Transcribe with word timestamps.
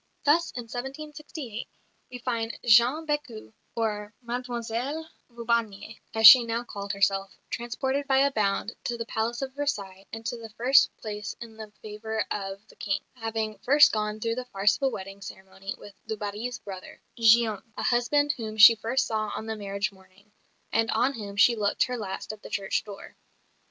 Thus, 0.23 0.49
in 0.55 0.63
1768, 0.63 1.67
we 2.09 2.17
find 2.17 2.57
Jeanne 2.65 3.05
Bécu 3.05 3.53
or 3.75 4.15
"Mademoiselle 4.23 5.07
Vaubarnier," 5.29 5.95
as 6.15 6.25
she 6.25 6.43
now 6.43 6.63
called 6.63 6.93
herself 6.93 7.37
transported 7.51 8.07
by 8.07 8.17
a 8.17 8.31
bound 8.31 8.73
to 8.85 8.97
the 8.97 9.05
Palace 9.05 9.43
of 9.43 9.53
Versailles 9.53 10.07
and 10.11 10.25
to 10.25 10.37
the 10.37 10.49
first 10.49 10.89
place 10.97 11.35
in 11.39 11.55
the 11.55 11.71
favour 11.83 12.25
of 12.31 12.67
the 12.69 12.75
King, 12.77 13.01
having 13.13 13.59
first 13.59 13.91
gone 13.91 14.19
through 14.19 14.33
the 14.33 14.45
farce 14.45 14.75
of 14.77 14.81
a 14.81 14.89
wedding 14.89 15.21
ceremony 15.21 15.75
with 15.77 15.93
du 16.07 16.17
Barry's 16.17 16.57
brother, 16.57 16.99
Guillaume, 17.15 17.61
a 17.77 17.83
husband 17.83 18.31
whom 18.37 18.57
she 18.57 18.73
first 18.73 19.05
saw 19.05 19.31
on 19.35 19.45
the 19.45 19.55
marriage 19.55 19.91
morning, 19.91 20.31
and 20.73 20.89
on 20.89 21.13
whom 21.13 21.35
she 21.35 21.55
looked 21.55 21.83
her 21.83 21.95
last 21.95 22.33
at 22.33 22.41
the 22.41 22.49
church 22.49 22.83
door. 22.85 23.15